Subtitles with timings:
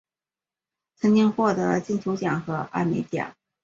[0.95, 3.35] 曾经获得金球奖和艾美奖。